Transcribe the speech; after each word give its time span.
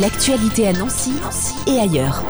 L'actualité 0.00 0.68
à 0.68 0.74
Nancy, 0.74 1.12
et 1.66 1.78
ailleurs. 1.78 2.22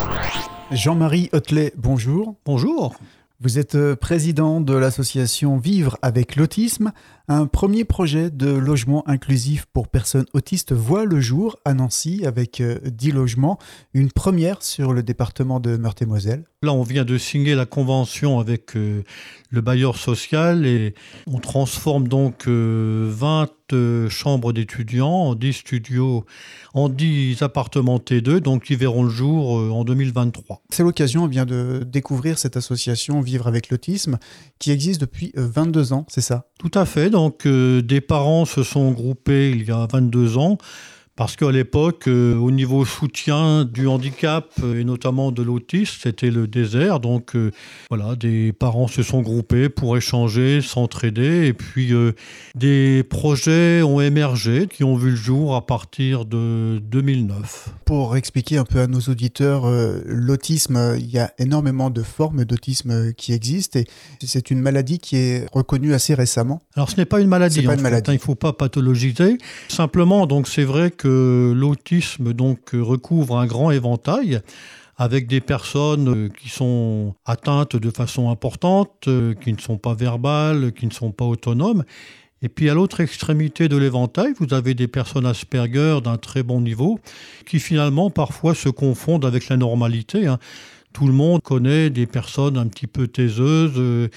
Jean-Marie 0.70 1.28
Hotelet, 1.32 1.72
bonjour. 1.76 2.36
Bonjour. 2.44 2.94
Vous 3.40 3.58
êtes 3.58 3.74
euh, 3.74 3.96
président 3.96 4.60
de 4.60 4.72
l'association 4.72 5.58
Vivre 5.58 5.98
avec 6.00 6.36
l'autisme. 6.36 6.92
Un 7.26 7.46
premier 7.46 7.84
projet 7.84 8.30
de 8.30 8.50
logement 8.50 9.06
inclusif 9.08 9.66
pour 9.72 9.88
personnes 9.88 10.26
autistes 10.32 10.72
voit 10.72 11.04
le 11.04 11.20
jour 11.20 11.58
à 11.64 11.74
Nancy 11.74 12.24
avec 12.24 12.62
10 12.62 13.10
euh, 13.10 13.14
logements, 13.14 13.58
une 13.94 14.12
première 14.12 14.62
sur 14.62 14.92
le 14.92 15.02
département 15.02 15.58
de 15.58 15.76
Meurthe-et-Moselle. 15.76 16.44
Là, 16.62 16.72
on 16.72 16.84
vient 16.84 17.04
de 17.04 17.18
signer 17.18 17.56
la 17.56 17.66
convention 17.66 18.38
avec 18.38 18.76
euh, 18.76 19.02
le 19.50 19.60
bailleur 19.60 19.96
social 19.96 20.66
et 20.66 20.94
on 21.26 21.40
transforme 21.40 22.06
donc 22.06 22.46
20 22.46 23.48
chambres 24.08 24.52
d'étudiants 24.52 25.08
en 25.08 25.34
10 25.34 25.52
studios, 25.52 26.24
en 26.74 26.88
10 26.88 27.42
appartements 27.42 27.98
T2, 27.98 28.38
donc 28.38 28.64
qui 28.64 28.76
verront 28.76 29.02
le 29.02 29.10
jour 29.10 29.52
en 29.72 29.84
2023. 29.84 30.62
C'est 30.70 30.82
l'occasion, 30.82 31.24
on 31.24 31.28
vient 31.28 31.46
de 31.46 31.84
découvrir 31.86 32.38
cette 32.38 32.56
association 32.56 33.20
Vivre 33.20 33.46
avec 33.46 33.70
l'autisme 33.70 34.18
qui 34.58 34.70
existe 34.70 35.00
depuis 35.00 35.32
22 35.34 35.92
ans, 35.92 36.06
c'est 36.08 36.20
ça? 36.20 36.46
Tout 36.58 36.70
à 36.74 36.84
fait. 36.84 37.10
Donc, 37.10 37.46
euh, 37.46 37.82
des 37.82 38.00
parents 38.00 38.44
se 38.44 38.62
sont 38.62 38.90
groupés 38.92 39.50
il 39.50 39.64
y 39.64 39.70
a 39.70 39.86
22 39.90 40.38
ans 40.38 40.58
parce 41.16 41.34
qu'à 41.34 41.50
l'époque, 41.50 42.08
euh, 42.08 42.36
au 42.36 42.50
niveau 42.50 42.84
soutien 42.84 43.64
du 43.64 43.86
handicap 43.86 44.50
euh, 44.62 44.80
et 44.80 44.84
notamment 44.84 45.32
de 45.32 45.42
l'autisme, 45.42 45.96
c'était 46.02 46.30
le 46.30 46.46
désert. 46.46 47.00
Donc 47.00 47.34
euh, 47.34 47.50
voilà, 47.88 48.14
des 48.16 48.52
parents 48.52 48.86
se 48.86 49.02
sont 49.02 49.22
groupés 49.22 49.70
pour 49.70 49.96
échanger, 49.96 50.60
s'entraider. 50.60 51.46
Et 51.46 51.54
puis 51.54 51.94
des 52.54 53.02
projets 53.02 53.82
ont 53.82 54.02
émergé 54.02 54.68
qui 54.70 54.84
ont 54.84 54.96
vu 54.96 55.10
le 55.10 55.16
jour 55.16 55.56
à 55.56 55.64
partir 55.64 56.26
de 56.26 56.82
2009. 56.84 57.70
Pour 57.86 58.16
expliquer 58.16 58.58
un 58.58 58.64
peu 58.64 58.80
à 58.80 58.86
nos 58.86 59.00
auditeurs, 59.00 59.64
l'autisme, 60.04 60.96
il 60.98 61.10
y 61.10 61.18
a 61.18 61.32
énormément 61.38 61.88
de 61.88 62.02
formes 62.02 62.44
d'autisme 62.44 63.14
qui 63.14 63.32
existent 63.32 63.78
et 63.78 63.86
c'est 64.22 64.50
une 64.50 64.60
maladie 64.60 64.98
qui 64.98 65.16
est 65.16 65.46
reconnue 65.52 65.94
assez 65.94 66.14
récemment. 66.14 66.60
Alors 66.74 66.90
ce 66.90 66.96
n'est 66.96 67.06
pas 67.06 67.20
une 67.20 67.28
maladie. 67.28 67.62
Pas 67.62 67.74
une 67.74 67.80
maladie. 67.80 68.10
Hein, 68.10 68.14
il 68.14 68.18
ne 68.18 68.22
faut 68.22 68.34
pas 68.34 68.52
pathologiser. 68.52 69.38
Simplement, 69.68 70.26
donc 70.26 70.48
c'est 70.48 70.64
vrai 70.64 70.90
que 70.90 71.05
l'autisme 71.08 72.32
donc 72.32 72.70
recouvre 72.72 73.38
un 73.38 73.46
grand 73.46 73.70
éventail 73.70 74.40
avec 74.96 75.26
des 75.26 75.40
personnes 75.40 76.08
euh, 76.08 76.28
qui 76.28 76.48
sont 76.48 77.14
atteintes 77.24 77.76
de 77.76 77.90
façon 77.90 78.30
importante, 78.30 79.08
euh, 79.08 79.34
qui 79.34 79.52
ne 79.52 79.60
sont 79.60 79.76
pas 79.76 79.94
verbales, 79.94 80.72
qui 80.72 80.86
ne 80.86 80.92
sont 80.92 81.12
pas 81.12 81.24
autonomes. 81.24 81.84
Et 82.42 82.48
puis 82.48 82.68
à 82.70 82.74
l'autre 82.74 83.00
extrémité 83.00 83.68
de 83.68 83.76
l'éventail, 83.76 84.32
vous 84.38 84.54
avez 84.54 84.74
des 84.74 84.88
personnes 84.88 85.26
Asperger 85.26 86.00
d'un 86.02 86.16
très 86.16 86.42
bon 86.42 86.60
niveau 86.60 86.98
qui 87.46 87.60
finalement 87.60 88.10
parfois 88.10 88.54
se 88.54 88.68
confondent 88.68 89.24
avec 89.24 89.48
la 89.48 89.56
normalité. 89.56 90.26
Hein. 90.26 90.38
Tout 90.92 91.06
le 91.06 91.12
monde 91.12 91.42
connaît 91.42 91.90
des 91.90 92.06
personnes 92.06 92.56
un 92.56 92.66
petit 92.66 92.86
peu 92.86 93.06
taiseuses 93.06 93.72
euh, 93.76 94.08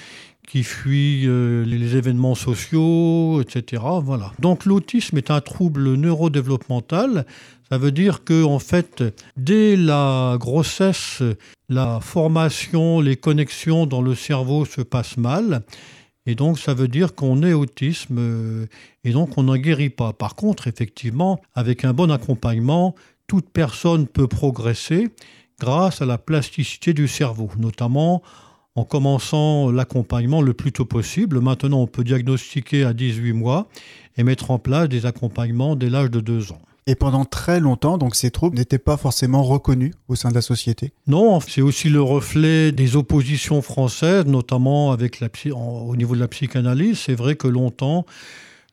qui 0.50 0.64
fuient 0.64 1.28
euh, 1.28 1.64
les 1.64 1.96
événements 1.96 2.36
sociaux, 2.36 3.42
etc. 3.42 3.84
Voilà. 4.04 4.34
Donc 4.40 4.66
l'autisme 4.66 5.18
est 5.18 5.30
un 5.32 5.42
trouble 5.42 5.94
neurodéveloppemental. 5.94 7.26
Ça 7.70 7.78
veut 7.78 7.92
dire 7.92 8.24
que 8.24 8.44
en 8.44 8.58
fait, 8.58 9.04
dès 9.38 9.76
la 9.76 10.38
grossesse, 10.40 11.22
la 11.70 12.00
formation, 12.02 13.00
les 13.00 13.16
connexions 13.16 13.86
dans 13.86 14.02
le 14.02 14.16
cerveau 14.16 14.66
se 14.66 14.82
passent 14.82 15.18
mal. 15.18 15.62
Et 16.26 16.36
donc, 16.36 16.60
ça 16.60 16.74
veut 16.74 16.88
dire 16.88 17.16
qu'on 17.16 17.44
est 17.44 17.54
autisme 17.54 18.18
euh, 18.20 18.66
et 19.04 19.12
donc 19.12 19.38
on 19.38 19.44
n'en 19.44 19.56
guérit 19.56 19.90
pas. 19.90 20.14
Par 20.14 20.36
contre, 20.36 20.68
effectivement, 20.68 21.40
avec 21.54 21.86
un 21.86 21.94
bon 21.94 22.12
accompagnement, 22.12 22.96
toute 23.28 23.50
personne 23.50 24.08
peut 24.08 24.28
progresser 24.28 25.10
grâce 25.60 26.02
à 26.02 26.06
la 26.06 26.18
plasticité 26.18 26.94
du 26.94 27.08
cerveau, 27.08 27.50
notamment 27.58 28.24
en 28.80 28.86
commençant 28.86 29.72
l'accompagnement 29.72 30.42
le 30.42 30.54
plus 30.54 30.72
tôt 30.72 30.86
possible. 30.86 31.42
Maintenant, 31.42 31.82
on 31.82 31.88
peut 31.88 32.06
diagnostiquer 32.06 32.86
à 32.86 32.94
18 32.94 33.34
mois 33.34 33.68
et 34.18 34.24
mettre 34.24 34.52
en 34.52 34.60
place 34.60 34.88
des 34.88 35.06
accompagnements 35.06 35.76
dès 35.76 35.90
l'âge 35.90 36.10
de 36.10 36.22
2 36.22 36.54
ans. 36.54 36.62
Et 36.88 36.96
pendant 36.96 37.26
très 37.26 37.60
longtemps, 37.60 37.98
donc 37.98 38.16
ces 38.16 38.32
troubles 38.32 38.58
n'étaient 38.58 38.80
pas 38.80 38.96
forcément 38.96 39.44
reconnus 39.44 39.94
au 40.08 40.16
sein 40.16 40.30
de 40.30 40.34
la 40.34 40.42
société? 40.42 40.94
Non, 41.08 41.42
c'est 41.42 41.62
aussi 41.62 41.90
le 41.90 42.02
reflet 42.02 42.72
des 42.72 42.96
oppositions 42.96 43.62
françaises, 43.62 44.26
notamment 44.26 44.92
avec 44.92 45.20
la, 45.20 45.28
au 45.54 45.96
niveau 45.98 46.16
de 46.16 46.22
la 46.22 46.30
psychanalyse. 46.30 47.00
C'est 47.00 47.16
vrai 47.16 47.36
que 47.36 47.50
longtemps, 47.50 48.06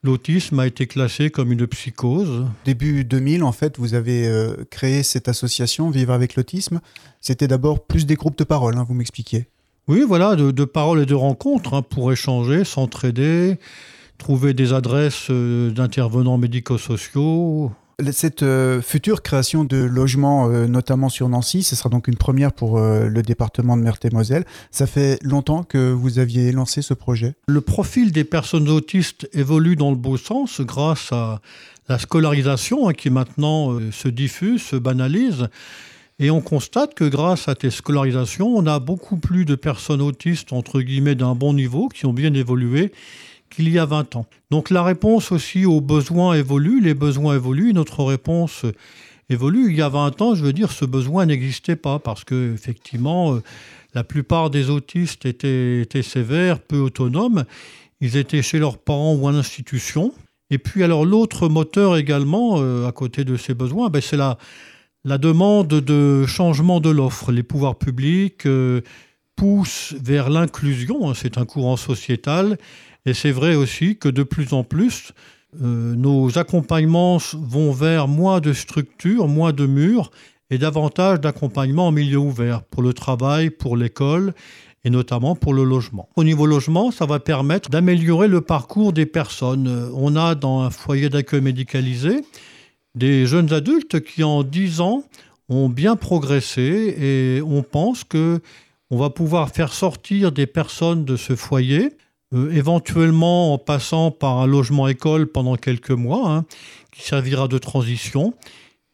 l'autisme 0.04 0.60
a 0.60 0.68
été 0.68 0.86
classé 0.86 1.30
comme 1.30 1.50
une 1.50 1.66
psychose. 1.66 2.46
Début 2.64 3.04
2000, 3.04 3.42
en 3.42 3.52
fait, 3.52 3.76
vous 3.76 3.94
avez 3.94 4.28
euh, 4.28 4.54
créé 4.70 5.02
cette 5.02 5.28
association 5.28 5.90
Vivre 5.90 6.12
avec 6.12 6.36
l'autisme. 6.36 6.80
C'était 7.20 7.48
d'abord 7.48 7.84
plus 7.84 8.06
des 8.06 8.14
groupes 8.14 8.38
de 8.38 8.44
parole, 8.44 8.78
hein, 8.78 8.86
vous 8.88 8.94
m'expliquiez 8.94 9.48
oui, 9.88 10.02
voilà, 10.06 10.34
de, 10.34 10.64
paroles 10.64 11.02
et 11.02 11.06
de 11.06 11.14
rencontres 11.14 11.74
hein, 11.74 11.82
pour 11.82 12.12
échanger, 12.12 12.64
s'entraider, 12.64 13.56
trouver 14.18 14.52
des 14.52 14.72
adresses 14.72 15.28
euh, 15.30 15.70
d'intervenants 15.70 16.38
médico-sociaux. 16.38 17.70
Cette 18.10 18.42
euh, 18.42 18.82
future 18.82 19.22
création 19.22 19.62
de 19.62 19.76
logements, 19.76 20.50
euh, 20.50 20.66
notamment 20.66 21.08
sur 21.08 21.28
Nancy, 21.28 21.62
ce 21.62 21.76
sera 21.76 21.88
donc 21.88 22.08
une 22.08 22.16
première 22.16 22.52
pour 22.52 22.80
le 22.80 23.22
département 23.22 23.76
de 23.76 23.82
Meurthe-et-Moselle. 23.82 24.44
Ça 24.72 24.88
fait 24.88 25.18
longtemps 25.22 25.62
que 25.62 25.92
vous 25.92 26.18
aviez 26.18 26.50
lancé 26.50 26.82
ce 26.82 26.92
projet? 26.92 27.34
Le 27.46 27.60
profil 27.60 28.10
des 28.10 28.24
personnes 28.24 28.68
autistes 28.68 29.28
évolue 29.32 29.76
dans 29.76 29.90
le 29.90 29.96
beau 29.96 30.16
sens 30.16 30.60
grâce 30.62 31.12
à 31.12 31.40
la 31.88 32.00
scolarisation 32.00 32.88
hein, 32.88 32.92
qui 32.92 33.08
maintenant 33.08 33.78
se 33.92 34.08
diffuse, 34.08 34.62
se 34.62 34.76
banalise. 34.76 35.48
Et 36.18 36.30
on 36.30 36.40
constate 36.40 36.94
que 36.94 37.04
grâce 37.04 37.46
à 37.46 37.54
tes 37.54 37.70
scolarisations, 37.70 38.48
on 38.48 38.66
a 38.66 38.78
beaucoup 38.78 39.18
plus 39.18 39.44
de 39.44 39.54
personnes 39.54 40.00
autistes, 40.00 40.52
entre 40.52 40.80
guillemets, 40.80 41.14
d'un 41.14 41.34
bon 41.34 41.52
niveau, 41.52 41.88
qui 41.88 42.06
ont 42.06 42.14
bien 42.14 42.32
évolué 42.32 42.92
qu'il 43.50 43.68
y 43.68 43.78
a 43.78 43.84
20 43.84 44.16
ans. 44.16 44.26
Donc 44.50 44.70
la 44.70 44.82
réponse 44.82 45.30
aussi 45.30 45.66
aux 45.66 45.80
besoins 45.80 46.34
évolue, 46.34 46.80
les 46.80 46.94
besoins 46.94 47.34
évoluent, 47.34 47.74
notre 47.74 48.02
réponse 48.02 48.64
évolue. 49.28 49.70
Il 49.70 49.76
y 49.76 49.82
a 49.82 49.88
20 49.88 50.22
ans, 50.22 50.34
je 50.34 50.42
veux 50.42 50.52
dire, 50.52 50.72
ce 50.72 50.84
besoin 50.84 51.26
n'existait 51.26 51.76
pas, 51.76 51.98
parce 51.98 52.24
que 52.24 52.54
effectivement, 52.54 53.34
euh, 53.34 53.42
la 53.94 54.02
plupart 54.02 54.50
des 54.50 54.70
autistes 54.70 55.26
étaient, 55.26 55.86
sévères, 56.02 56.60
peu 56.60 56.78
autonomes, 56.78 57.44
ils 58.00 58.16
étaient 58.16 58.42
chez 58.42 58.58
leurs 58.58 58.78
parents 58.78 59.14
ou 59.14 59.28
à 59.28 59.32
l'institution. 59.32 60.12
Et 60.50 60.58
puis 60.58 60.82
alors 60.82 61.04
l'autre 61.04 61.48
moteur 61.48 61.96
également, 61.96 62.56
euh, 62.58 62.86
à 62.86 62.92
côté 62.92 63.24
de 63.24 63.36
ces 63.36 63.54
besoins, 63.54 63.90
ben, 63.90 64.00
c'est 64.00 64.16
la 64.16 64.38
la 65.06 65.18
demande 65.18 65.68
de 65.68 66.26
changement 66.26 66.80
de 66.80 66.90
l'offre. 66.90 67.30
Les 67.30 67.44
pouvoirs 67.44 67.76
publics 67.76 68.44
euh, 68.44 68.80
poussent 69.36 69.94
vers 70.02 70.28
l'inclusion, 70.28 71.08
hein, 71.08 71.12
c'est 71.14 71.38
un 71.38 71.44
courant 71.44 71.76
sociétal, 71.76 72.58
et 73.06 73.14
c'est 73.14 73.30
vrai 73.30 73.54
aussi 73.54 73.96
que 73.96 74.08
de 74.08 74.24
plus 74.24 74.52
en 74.52 74.64
plus, 74.64 75.12
euh, 75.62 75.94
nos 75.94 76.36
accompagnements 76.38 77.18
vont 77.34 77.70
vers 77.70 78.08
moins 78.08 78.40
de 78.40 78.52
structures, 78.52 79.28
moins 79.28 79.52
de 79.52 79.66
murs, 79.66 80.10
et 80.50 80.58
davantage 80.58 81.20
d'accompagnement 81.20 81.86
en 81.86 81.92
milieu 81.92 82.18
ouvert, 82.18 82.64
pour 82.64 82.82
le 82.82 82.92
travail, 82.92 83.50
pour 83.50 83.76
l'école, 83.76 84.34
et 84.82 84.90
notamment 84.90 85.36
pour 85.36 85.54
le 85.54 85.62
logement. 85.62 86.08
Au 86.16 86.24
niveau 86.24 86.46
logement, 86.46 86.90
ça 86.90 87.06
va 87.06 87.20
permettre 87.20 87.70
d'améliorer 87.70 88.26
le 88.26 88.40
parcours 88.40 88.92
des 88.92 89.06
personnes. 89.06 89.88
On 89.94 90.16
a 90.16 90.34
dans 90.34 90.62
un 90.62 90.70
foyer 90.70 91.08
d'accueil 91.08 91.42
médicalisé, 91.42 92.22
des 92.96 93.26
jeunes 93.26 93.52
adultes 93.52 94.00
qui 94.02 94.24
en 94.24 94.42
10 94.42 94.80
ans 94.80 95.04
ont 95.48 95.68
bien 95.68 95.94
progressé 95.94 96.96
et 96.98 97.42
on 97.42 97.62
pense 97.62 98.02
que 98.02 98.40
on 98.90 98.96
va 98.96 99.10
pouvoir 99.10 99.50
faire 99.50 99.72
sortir 99.72 100.32
des 100.32 100.46
personnes 100.46 101.04
de 101.04 101.16
ce 101.16 101.34
foyer, 101.34 101.96
euh, 102.34 102.50
éventuellement 102.52 103.52
en 103.52 103.58
passant 103.58 104.10
par 104.10 104.38
un 104.38 104.46
logement 104.46 104.88
école 104.88 105.26
pendant 105.26 105.56
quelques 105.56 105.90
mois, 105.90 106.30
hein, 106.30 106.44
qui 106.92 107.02
servira 107.02 107.48
de 107.48 107.58
transition. 107.58 108.34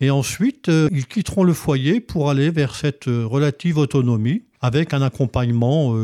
Et 0.01 0.11
ensuite, 0.11 0.69
euh, 0.69 0.89
ils 0.93 1.07
quitteront 1.07 1.45
le 1.45 1.53
foyer 1.53 2.01
pour 2.01 2.31
aller 2.31 2.51
vers 2.51 2.75
cette 2.75 3.09
euh, 3.09 3.27
relative 3.27 3.79
autonomie 3.79 4.43
avec 4.61 4.95
un 4.95 5.03
accompagnement 5.03 5.95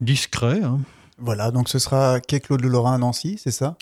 discret. 0.00 0.60
Hein. 0.62 0.80
Voilà, 1.16 1.50
donc 1.50 1.70
ce 1.70 1.78
sera 1.78 2.20
Quai 2.20 2.38
Claude 2.38 2.60
de 2.60 2.68
Lorrain 2.68 2.94
à 2.94 2.98
Nancy, 2.98 3.40
c'est 3.42 3.50
ça? 3.50 3.78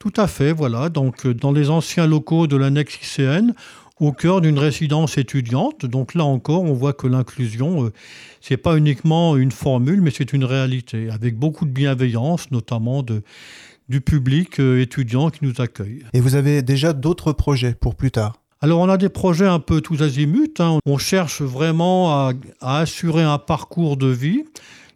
Tout 0.00 0.12
à 0.16 0.26
fait, 0.26 0.52
voilà. 0.52 0.88
Donc, 0.88 1.26
euh, 1.26 1.34
dans 1.34 1.52
les 1.52 1.70
anciens 1.70 2.06
locaux 2.06 2.48
de 2.48 2.56
l'annexe 2.56 2.98
ICN, 3.02 3.52
au 4.00 4.12
cœur 4.12 4.40
d'une 4.40 4.58
résidence 4.58 5.18
étudiante. 5.18 5.84
Donc 5.86 6.14
là 6.14 6.24
encore, 6.24 6.62
on 6.62 6.72
voit 6.72 6.94
que 6.94 7.06
l'inclusion, 7.06 7.84
euh, 7.84 7.92
ce 8.40 8.54
n'est 8.54 8.58
pas 8.58 8.76
uniquement 8.76 9.36
une 9.36 9.52
formule, 9.52 10.00
mais 10.00 10.10
c'est 10.10 10.32
une 10.32 10.44
réalité, 10.44 11.10
avec 11.10 11.36
beaucoup 11.36 11.66
de 11.66 11.70
bienveillance, 11.70 12.50
notamment 12.50 13.02
de, 13.02 13.22
du 13.90 14.00
public 14.00 14.58
euh, 14.58 14.80
étudiant 14.80 15.28
qui 15.28 15.44
nous 15.44 15.60
accueille. 15.60 16.02
Et 16.14 16.20
vous 16.20 16.34
avez 16.34 16.62
déjà 16.62 16.94
d'autres 16.94 17.32
projets 17.32 17.74
pour 17.74 17.94
plus 17.94 18.10
tard? 18.10 18.36
Alors 18.62 18.80
on 18.80 18.88
a 18.88 18.96
des 18.96 19.08
projets 19.08 19.46
un 19.46 19.58
peu 19.60 19.80
tous 19.80 20.02
azimuts. 20.02 20.54
Hein. 20.60 20.78
On 20.86 20.98
cherche 20.98 21.40
vraiment 21.40 22.10
à, 22.10 22.32
à 22.60 22.78
assurer 22.80 23.22
un 23.22 23.38
parcours 23.38 23.96
de 23.96 24.08
vie 24.08 24.44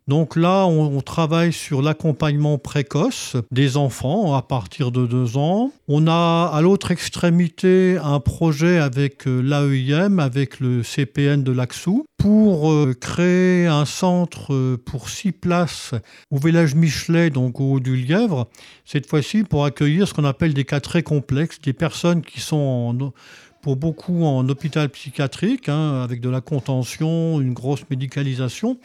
Donc 0.06 0.36
là, 0.36 0.66
on, 0.66 1.00
travaille 1.00 1.52
sur 1.52 1.80
l'accompagnement 1.80 2.58
précoce 2.58 3.36
des 3.50 3.78
enfants 3.78 4.34
à 4.34 4.42
partir 4.42 4.90
de 4.90 5.06
deux 5.06 5.38
ans. 5.38 5.72
On 5.88 6.06
a 6.06 6.50
à 6.52 6.60
l'autre 6.60 6.90
extrémité 6.90 7.96
un 8.02 8.20
projet 8.20 8.76
avec 8.78 9.26
euh, 9.26 9.40
l'AEIM, 9.40 10.18
avec 10.18 10.60
le 10.60 10.82
CPN 10.82 11.42
de 11.42 11.52
l'Axou, 11.52 12.04
pour 12.18 12.70
euh, 12.70 12.92
créer 12.92 13.66
un 13.66 13.86
centre 13.86 14.52
euh, 14.52 14.76
pour 14.76 15.08
six 15.08 15.32
places 15.32 15.94
au 16.30 16.36
village 16.36 16.74
Michelet, 16.74 17.30
donc 17.30 17.58
au 17.58 17.72
haut 17.72 17.80
du 17.80 17.96
Lièvre, 17.96 18.48
cette 18.84 19.08
fois-ci 19.08 19.42
pour 19.42 19.64
accueillir 19.64 20.06
ce 20.06 20.12
qu'on 20.12 20.24
appelle 20.24 20.52
des 20.52 20.64
cas 20.64 20.80
très 20.80 21.02
complexes, 21.02 21.58
des 21.62 21.72
personnes 21.72 22.20
qui 22.20 22.40
sont 22.40 23.12
pour 23.62 23.76
beaucoup 23.76 24.24
en 24.24 24.46
hôpital 24.50 24.90
psychiatrique, 24.90 25.70
hein, 25.70 26.02
avec 26.02 26.20
de 26.20 26.28
la 26.28 26.42
contention, 26.42 27.40
une 27.40 27.54
grosse 27.54 27.88
médicalisation 27.88 28.76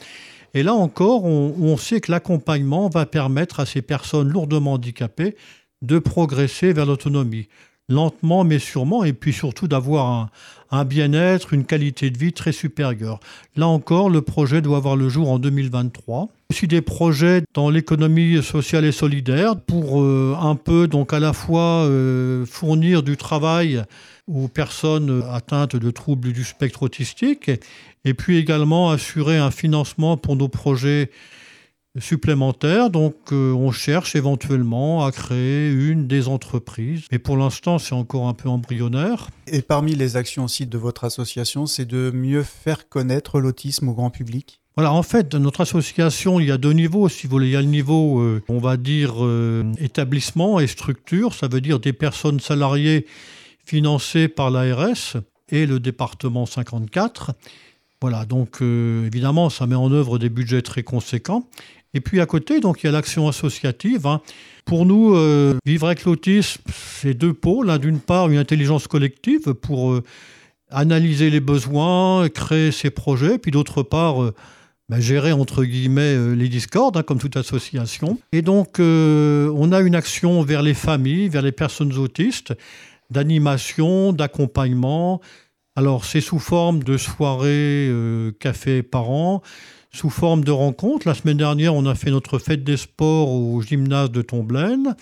et 0.54 0.64
là 0.64 0.74
encore, 0.74 1.26
on, 1.26 1.78
sait 1.78 2.02
que 2.02 2.12
l'accompagnement 2.12 2.90
va 2.90 3.06
permettre 3.06 3.60
à 3.60 3.66
ces 3.66 3.82
personnes 3.82 4.30
lourdement 4.30 4.74
handicapées 4.74 5.36
de 5.82 6.00
progresser 6.00 6.74
vers 6.74 6.86
l'autonomie 6.86 7.48
lentement 7.90 8.44
mais 8.44 8.60
sûrement, 8.60 9.04
et 9.04 9.14
puis 9.14 9.34
surtout 9.34 9.68
d'avoir 9.68 10.30
un, 10.72 10.86
bien-être, 10.86 11.54
une 11.54 11.66
qualité 11.66 12.12
de 12.12 12.18
vie 12.18 12.32
très 12.32 12.52
supérieure. 12.52 13.20
Là 13.56 13.68
encore, 13.68 14.10
le 14.10 14.22
projet 14.22 14.62
doit 14.62 14.78
avoir 14.78 14.96
le 14.96 15.10
jour 15.10 15.30
en 15.32 15.40
2023. 15.40 16.30
Aussi 16.52 16.68
des 16.68 16.82
projets 16.82 17.44
dans 17.54 17.70
l'économie 17.70 18.42
sociale 18.44 18.86
et 18.86 18.92
solidaire 18.92 19.56
pour 19.56 20.02
euh, 20.02 20.36
un 20.40 20.56
peu, 20.56 20.88
donc 20.88 21.14
à 21.14 21.20
la 21.20 21.34
fois 21.34 21.86
euh, 21.86 22.46
fournir 22.46 23.04
du 23.04 23.18
travail 23.18 23.84
aux 24.30 24.48
personnes 24.48 25.24
atteintes 25.32 25.76
de 25.76 25.92
troubles 25.92 26.32
du 26.32 26.44
spectre 26.44 26.84
autistique 26.84 27.52
et 28.06 28.14
puis 28.14 28.38
également 28.38 28.92
assurer 28.92 29.38
un 29.38 29.52
financement 29.52 30.18
pour 30.18 30.36
nos 30.36 30.48
projets 30.48 31.10
supplémentaires. 31.98 32.90
Donc 32.90 33.16
euh, 33.32 33.52
on 33.54 33.72
cherche 33.72 34.16
éventuellement 34.16 35.06
à 35.06 35.12
créer 35.12 35.72
une 35.72 36.08
des 36.08 36.28
entreprises. 36.28 37.06
Mais 37.12 37.20
pour 37.20 37.38
l'instant, 37.38 37.80
c'est 37.80 37.96
encore 37.96 38.28
un 38.28 38.34
peu 38.34 38.50
embryonnaire. 38.50 39.30
Et 39.48 39.62
parmi 39.62 39.96
les 39.96 40.16
actions 40.16 40.46
aussi 40.46 40.68
de 40.68 40.78
votre 40.78 41.04
association, 41.04 41.66
c'est 41.66 41.86
de 41.86 42.12
mieux 42.14 42.44
faire 42.44 42.88
connaître 42.88 43.40
l'autisme 43.40 43.90
au 43.90 43.94
grand 43.94 44.12
public? 44.12 44.62
Voilà, 44.76 44.94
en 44.94 45.04
fait, 45.04 45.36
notre 45.36 45.62
association, 45.62 46.40
il 46.40 46.48
y 46.48 46.52
a 46.52 46.58
deux 46.58 46.72
niveaux, 46.72 47.10
si 47.10 47.28
vous 47.28 47.32
voulez. 47.32 47.48
Il 47.48 47.52
y 47.52 47.56
a 47.58 47.62
le 47.62 47.68
niveau, 47.68 48.22
euh, 48.22 48.42
on 48.48 48.60
va 48.60 48.78
dire, 48.78 49.16
euh, 49.26 49.64
établissement 49.80 50.60
et 50.60 50.68
structure, 50.68 51.34
ça 51.34 51.50
veut 51.50 51.60
dire 51.60 51.80
des 51.80 51.92
personnes 51.92 52.40
salariées 52.40 53.06
financées 53.70 54.28
par 54.28 54.50
l'ARS 54.50 55.18
et 55.50 55.68
le 55.68 55.80
département 55.80 56.48
54. 56.48 57.34
Voilà, 58.02 58.26
donc 58.26 58.64
euh, 58.64 59.06
évidemment, 59.06 59.52
ça 59.52 59.68
met 59.68 59.76
en 59.76 59.92
œuvre 59.92 60.18
des 60.18 60.30
budgets 60.30 60.64
très 60.64 60.82
conséquents. 60.82 61.48
Et 61.94 62.02
puis 62.02 62.20
à 62.20 62.26
côté, 62.26 62.62
donc 62.62 62.82
il 62.82 62.88
y 62.88 62.90
a 62.90 62.92
l'action 62.92 63.28
associative. 63.28 64.08
Hein. 64.08 64.22
Pour 64.66 64.88
nous, 64.88 65.14
euh, 65.14 65.56
vivre 65.66 65.86
avec 65.86 66.04
l'autisme, 66.06 66.62
c'est 66.74 67.14
deux 67.14 67.34
pôles. 67.34 67.78
D'une 67.78 68.00
part, 68.00 68.30
une 68.30 68.40
intelligence 68.40 68.88
collective 68.88 69.54
pour 69.54 69.92
euh, 69.92 70.04
analyser 70.72 71.30
les 71.30 71.40
besoins, 71.40 72.28
créer 72.28 72.72
ses 72.72 72.90
projets, 72.90 73.38
puis 73.38 73.52
d'autre 73.52 73.84
part, 73.84 74.32
bah, 74.88 75.00
gérer 75.00 75.32
entre 75.32 75.64
guillemets 75.64 76.36
les 76.36 76.50
discordes, 76.50 76.98
hein, 76.98 77.04
comme 77.04 77.20
toute 77.20 77.38
association. 77.38 78.18
Et 78.32 78.42
donc, 78.42 78.80
on 78.80 79.72
a 79.72 79.80
une 79.82 79.96
action 79.96 80.42
vers 80.42 80.62
les 80.64 80.76
familles, 80.76 81.28
vers 81.28 81.42
les 81.42 81.52
personnes 81.52 81.96
autistes, 81.98 82.54
d'animation, 83.10 84.14
d'accompagnement, 84.14 85.22
alors, 85.80 86.04
c'est 86.04 86.20
sous 86.20 86.40
forme 86.40 86.84
de 86.84 86.98
soirées 86.98 87.88
euh, 87.90 88.34
café 88.38 88.84
par 88.84 89.10
an, 89.12 89.42
sous 89.94 90.10
forme 90.10 90.44
de 90.44 90.52
rencontres. 90.52 91.08
La 91.08 91.14
semaine 91.14 91.38
dernière, 91.38 91.74
on 91.74 91.86
a 91.86 91.96
fait 91.96 92.12
notre 92.12 92.38
fête 92.38 92.66
des 92.66 92.76
sports 92.76 93.30
au 93.30 93.62
gymnase 93.62 94.12
de 94.12 94.22
Tomblaine 94.22 94.98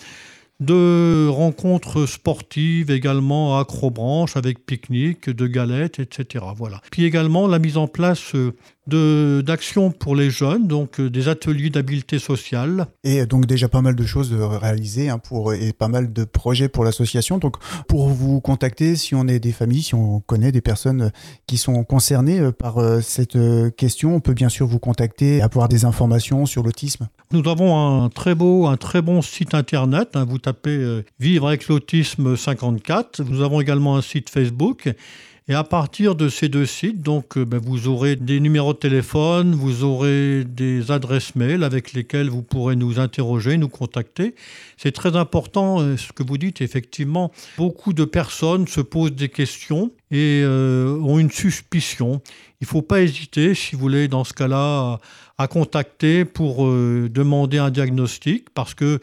de 0.60 1.28
rencontres 1.30 2.08
sportives 2.08 2.90
également 2.90 3.58
à 3.58 3.62
Acrobranche 3.62 4.38
avec 4.38 4.66
pique-nique, 4.66 5.30
de 5.30 5.46
galettes, 5.46 6.00
etc. 6.00 6.46
Voilà. 6.56 6.82
Puis 6.92 7.06
également 7.06 7.48
la 7.48 7.60
mise 7.60 7.78
en 7.78 7.88
place 7.88 8.34
euh, 8.34 9.42
d'actions 9.44 9.92
pour 9.92 10.16
les 10.16 10.32
jeunes, 10.32 10.66
donc 10.66 11.00
euh, 11.00 11.10
des 11.12 11.28
ateliers 11.28 11.70
d'habileté 11.70 12.18
sociale. 12.18 12.88
Et 13.04 13.26
donc 13.28 13.46
déjà 13.46 13.70
pas 13.70 13.82
mal 13.82 13.96
de 13.96 14.06
choses 14.06 14.34
réalisées 14.34 15.10
hein, 15.10 15.20
pour, 15.20 15.54
et 15.54 15.74
pas 15.74 15.90
mal 15.90 16.12
de 16.12 16.24
projets 16.24 16.70
pour 16.70 16.84
l'association. 16.84 17.38
Donc 17.38 17.58
pour 17.88 18.10
vous 18.10 18.42
contacter, 18.42 18.96
si 18.96 19.14
on 19.14 19.28
est 19.28 19.40
des 19.40 19.52
familles, 19.52 19.84
si 19.84 19.96
on 19.96 20.22
connaît 20.22 20.52
des 20.52 20.62
personnes 20.62 21.12
qui 21.46 21.58
sont 21.58 21.84
concernées 21.84 22.40
euh, 22.40 22.52
par 22.52 22.78
cette 23.04 23.38
question, 23.76 24.16
on 24.16 24.20
peut 24.20 24.34
bien 24.34 24.50
sûr 24.50 24.66
vous 24.66 24.80
contacter 24.80 25.38
et 25.38 25.42
avoir 25.42 25.68
des 25.68 25.86
informations 25.86 26.48
sur 26.48 26.64
l'autisme. 26.64 27.08
Nous 27.32 27.50
avons 27.50 28.04
un 28.04 28.10
très 28.10 28.36
beau, 28.36 28.68
un 28.68 28.78
très 28.78 29.02
bon 29.02 29.22
site 29.22 29.54
internet. 29.54 30.16
Hein, 30.16 30.26
vous 30.26 30.38
tapez 30.38 30.78
euh, 30.78 31.04
Vivre 31.20 31.50
avec 31.50 31.68
l'autisme 31.68 32.38
54. 32.38 33.22
Nous 33.24 33.42
avons 33.42 33.60
également 33.60 33.98
un 33.98 34.02
site 34.02 34.30
Facebook. 34.30 34.90
Et 35.50 35.54
à 35.54 35.64
partir 35.64 36.16
de 36.16 36.28
ces 36.28 36.50
deux 36.50 36.66
sites, 36.66 37.02
donc, 37.02 37.38
euh, 37.38 37.46
ben, 37.46 37.60
vous 37.60 37.88
aurez 37.88 38.16
des 38.16 38.40
numéros 38.40 38.74
de 38.74 38.80
téléphone, 38.80 39.56
vous 39.56 39.84
aurez 39.84 40.44
des 40.44 40.92
adresses 40.92 41.36
mail 41.36 41.64
avec 41.64 41.94
lesquelles 41.94 42.30
vous 42.30 42.44
pourrez 42.44 42.76
nous 42.76 43.00
interroger, 43.00 43.58
nous 43.58 43.70
contacter. 43.70 44.36
C'est 44.76 44.92
très 44.92 45.16
important 45.16 45.80
euh, 45.80 45.96
ce 45.96 46.12
que 46.12 46.24
vous 46.24 46.38
dites. 46.38 46.62
Effectivement, 46.62 47.32
beaucoup 47.58 47.94
de 47.94 48.04
personnes 48.04 48.68
se 48.68 48.82
posent 48.82 49.16
des 49.16 49.30
questions 49.30 49.92
et 50.12 50.44
ont 50.46 51.20
une 51.20 51.32
suspicion. 51.32 52.22
Il 52.62 52.64
ne 52.64 52.68
faut 52.68 52.82
pas 52.82 53.02
hésiter, 53.02 53.54
si 53.56 53.76
vous 53.76 53.82
voulez, 53.82 54.08
dans 54.08 54.24
ce 54.24 54.34
cas-là, 54.34 55.00
à 55.38 55.48
contacter 55.48 56.26
pour 56.26 56.66
euh, 56.66 57.10
demander 57.12 57.58
un 57.58 57.70
diagnostic 57.70 58.50
parce 58.54 58.74
que 58.74 59.00